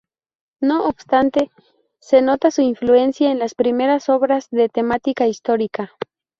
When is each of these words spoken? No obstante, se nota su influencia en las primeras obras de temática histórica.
No 0.61 0.87
obstante, 0.87 1.51
se 1.99 2.23
nota 2.23 2.49
su 2.49 2.63
influencia 2.63 3.31
en 3.31 3.37
las 3.37 3.53
primeras 3.53 4.09
obras 4.09 4.49
de 4.49 4.67
temática 4.67 5.27
histórica. 5.27 5.91